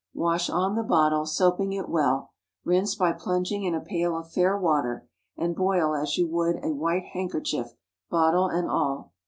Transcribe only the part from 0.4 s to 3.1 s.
on the bottle, soaping it well, rinse